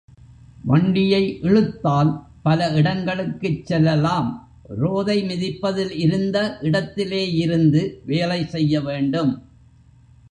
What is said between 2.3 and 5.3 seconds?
பல இடங்களுக்குச் செல்லலாம் ரோதை